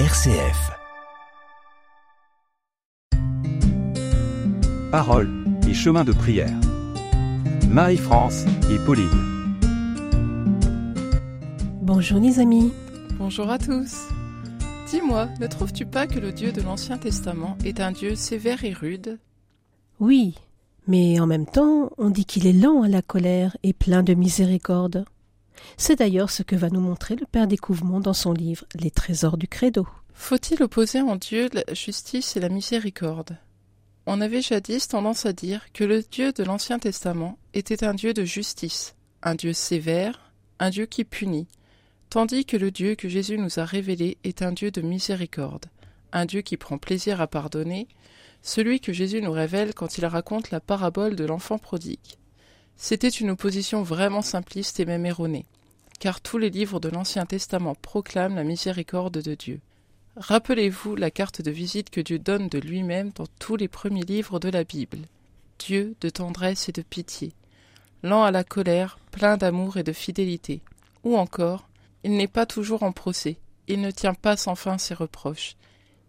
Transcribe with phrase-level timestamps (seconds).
[0.00, 0.72] RCF.
[4.90, 5.30] Parole
[5.68, 6.50] et chemin de prière.
[7.70, 9.08] Marie-France et Pauline.
[11.80, 12.72] Bonjour les amis.
[13.18, 14.08] Bonjour à tous.
[14.90, 18.72] Dis-moi, ne trouves-tu pas que le Dieu de l'Ancien Testament est un Dieu sévère et
[18.72, 19.20] rude?
[20.00, 20.34] Oui,
[20.88, 24.14] mais en même temps, on dit qu'il est lent à la colère et plein de
[24.14, 25.04] miséricorde.
[25.76, 29.36] C'est d'ailleurs ce que va nous montrer le Père Découvrement dans son livre Les trésors
[29.36, 29.86] du Credo.
[30.12, 33.36] Faut-il opposer en Dieu la justice et la miséricorde?
[34.06, 38.12] On avait jadis tendance à dire que le Dieu de l'Ancien Testament était un Dieu
[38.12, 41.48] de justice, un Dieu sévère, un Dieu qui punit,
[42.10, 45.66] tandis que le Dieu que Jésus nous a révélé est un Dieu de miséricorde,
[46.12, 47.88] un Dieu qui prend plaisir à pardonner,
[48.42, 52.18] celui que Jésus nous révèle quand il raconte la parabole de l'enfant prodigue.
[52.76, 55.46] C'était une opposition vraiment simpliste et même erronée,
[56.00, 59.60] car tous les livres de l'Ancien Testament proclament la miséricorde de Dieu.
[60.16, 64.38] Rappelez-vous la carte de visite que Dieu donne de lui-même dans tous les premiers livres
[64.38, 64.98] de la Bible.
[65.58, 67.32] Dieu de tendresse et de pitié,
[68.02, 70.60] lent à la colère, plein d'amour et de fidélité.
[71.04, 71.68] Ou encore,
[72.02, 75.56] il n'est pas toujours en procès, il ne tient pas sans fin ses reproches,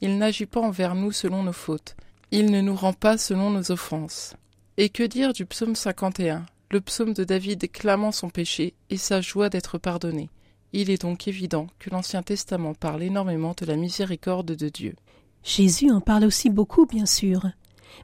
[0.00, 1.96] il n'agit pas envers nous selon nos fautes,
[2.30, 4.34] il ne nous rend pas selon nos offenses.
[4.78, 9.20] Et que dire du psaume 51, le psaume de David clamant son péché et sa
[9.20, 10.30] joie d'être pardonné
[10.72, 14.94] Il est donc évident que l'Ancien Testament parle énormément de la miséricorde de Dieu.
[15.42, 17.46] Jésus en parle aussi beaucoup, bien sûr,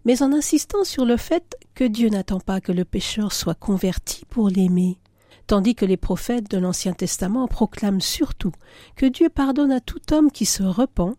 [0.05, 4.27] mais en insistant sur le fait que Dieu n'attend pas que le pécheur soit converti
[4.29, 4.99] pour l'aimer,
[5.47, 8.53] tandis que les prophètes de l'Ancien Testament proclament surtout
[8.97, 11.17] que Dieu pardonne à tout homme qui se repent,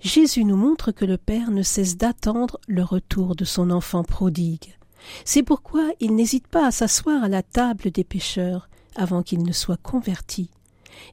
[0.00, 4.77] Jésus nous montre que le Père ne cesse d'attendre le retour de son enfant prodigue.
[5.24, 9.52] C'est pourquoi il n'hésite pas à s'asseoir à la table des pécheurs avant qu'il ne
[9.52, 10.50] soit converti.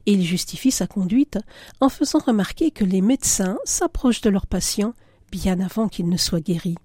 [0.06, 1.38] Et il justifie sa conduite
[1.80, 4.94] en faisant remarquer que les médecins s'approchent de leurs patients
[5.30, 6.76] bien avant qu'ils ne soient guéris.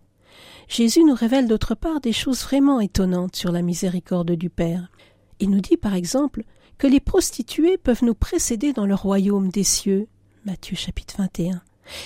[0.68, 4.92] Jésus nous révèle d'autre part des choses vraiment étonnantes sur la miséricorde du Père.
[5.40, 6.44] Il nous dit par exemple
[6.78, 10.08] que les prostituées peuvent nous précéder dans le royaume des cieux.
[10.46, 11.62] Matthieu chapitre 21.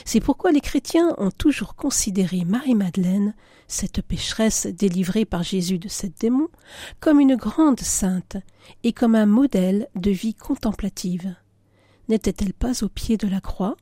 [0.05, 3.35] C'est pourquoi les chrétiens ont toujours considéré Marie-Madeleine,
[3.67, 6.49] cette pécheresse délivrée par Jésus de sept démons,
[6.99, 8.37] comme une grande sainte
[8.83, 11.35] et comme un modèle de vie contemplative.
[12.09, 13.75] N'était-elle pas au pied de la croix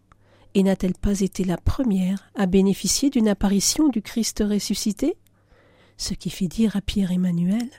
[0.56, 5.18] et n'a-t-elle pas été la première à bénéficier d'une apparition du Christ ressuscité?
[5.98, 7.70] Ce qui fit dire à Pierre Emmanuel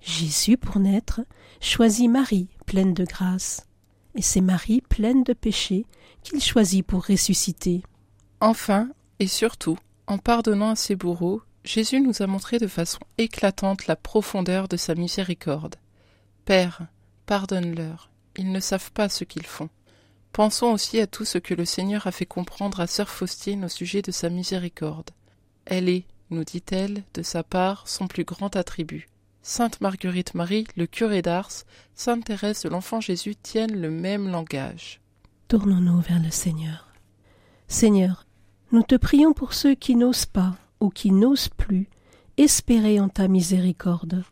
[0.00, 1.20] Jésus, pour naître,
[1.60, 3.66] choisit Marie, pleine de grâce
[4.14, 5.86] et c'est Marie pleine de péché
[6.22, 7.82] qu'il choisit pour ressusciter.
[8.40, 8.88] Enfin,
[9.18, 13.96] et surtout, en pardonnant à ses bourreaux, Jésus nous a montré de façon éclatante la
[13.96, 15.76] profondeur de sa miséricorde.
[16.44, 16.86] Père,
[17.26, 19.68] pardonne-leur, ils ne savent pas ce qu'ils font.
[20.32, 23.68] Pensons aussi à tout ce que le Seigneur a fait comprendre à sœur Faustine au
[23.68, 25.10] sujet de sa miséricorde.
[25.64, 29.08] Elle est, nous dit-elle, de sa part, son plus grand attribut.
[29.42, 31.64] Sainte Marguerite Marie, le curé d'Ars,
[31.94, 35.00] Sainte Thérèse de l'Enfant Jésus tiennent le même langage.
[35.48, 36.88] Tournons-nous vers le Seigneur.
[37.66, 38.26] Seigneur,
[38.70, 41.88] nous te prions pour ceux qui n'osent pas ou qui n'osent plus
[42.36, 44.24] espérer en ta miséricorde,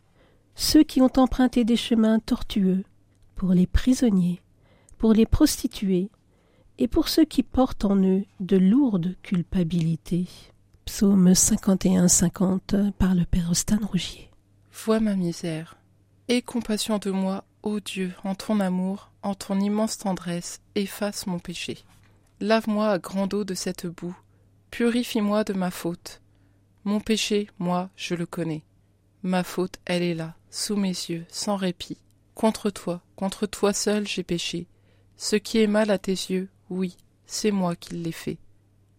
[0.55, 2.83] ceux qui ont emprunté des chemins tortueux,
[3.35, 4.41] pour les prisonniers,
[4.97, 6.09] pour les prostituées,
[6.77, 10.27] et pour ceux qui portent en eux de lourdes culpabilités.
[10.85, 14.28] Psaume 51-50 par le Père Austin Rougier.
[14.85, 15.75] Vois ma misère.
[16.29, 21.37] Aie compassion de moi, ô Dieu, en ton amour, en ton immense tendresse, efface mon
[21.37, 21.79] péché.
[22.39, 24.15] Lave-moi à grande eau de cette boue,
[24.71, 26.21] purifie-moi de ma faute.
[26.85, 28.63] Mon péché, moi, je le connais.
[29.21, 31.97] Ma faute, elle est là, sous mes yeux, sans répit.
[32.33, 34.65] Contre toi, contre toi seul j'ai péché.
[35.17, 38.37] Ce qui est mal à tes yeux, oui, c'est moi qui l'ai fait.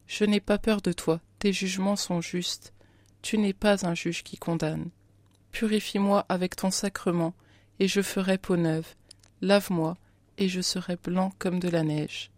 [0.07, 2.75] Je n'ai pas peur de toi, tes jugements sont justes.
[3.23, 4.91] Tu n'es pas un juge qui condamne.
[5.53, 7.35] Purifie-moi avec ton sacrement,
[7.79, 8.87] et je ferai peau neuve.
[9.41, 9.97] Lave-moi,
[10.39, 12.31] et je serai blanc comme de la neige.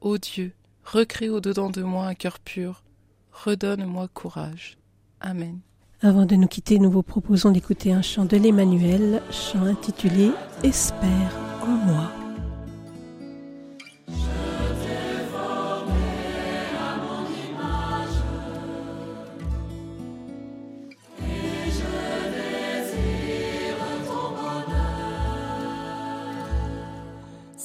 [0.00, 0.52] Ô Dieu,
[0.84, 2.82] recrée au-dedans de moi un cœur pur,
[3.32, 4.78] redonne-moi courage.
[5.20, 5.60] Amen.
[6.02, 10.30] Avant de nous quitter, nous vous proposons d'écouter un chant de l'Emmanuel, chant intitulé
[10.62, 12.19] Espère en moi.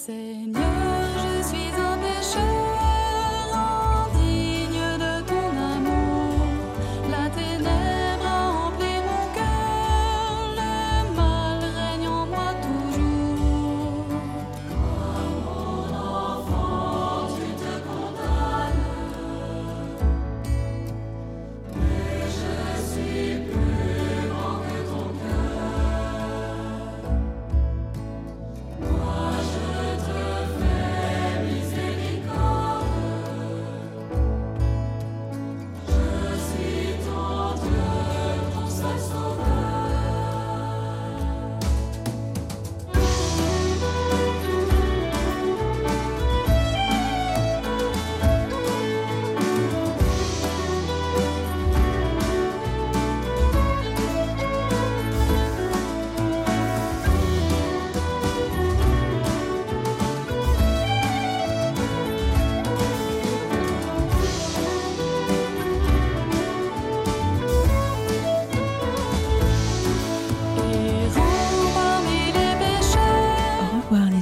[0.06, 0.64] Señor.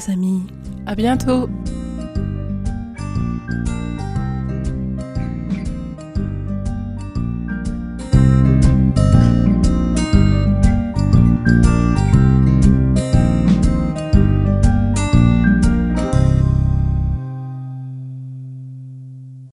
[0.10, 0.44] amis.
[0.86, 1.50] À bientôt.